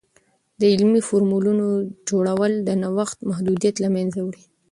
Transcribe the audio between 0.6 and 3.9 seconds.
علمي فورمونو جوړول، د نوښت محدودیت له